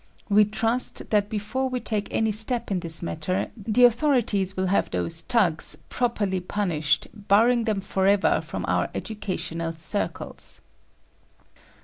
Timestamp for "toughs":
5.21-5.77